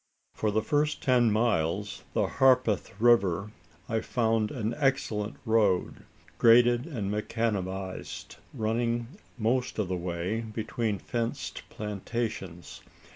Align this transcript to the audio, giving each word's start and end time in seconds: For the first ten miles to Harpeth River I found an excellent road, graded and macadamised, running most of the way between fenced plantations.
For 0.33 0.49
the 0.49 0.63
first 0.63 1.03
ten 1.03 1.31
miles 1.31 2.03
to 2.15 2.25
Harpeth 2.25 2.99
River 2.99 3.51
I 3.87 3.99
found 3.99 4.49
an 4.49 4.73
excellent 4.79 5.35
road, 5.45 6.05
graded 6.39 6.87
and 6.87 7.11
macadamised, 7.11 8.37
running 8.51 9.09
most 9.37 9.77
of 9.77 9.89
the 9.89 9.95
way 9.95 10.41
between 10.41 10.97
fenced 10.97 11.61
plantations. 11.69 12.81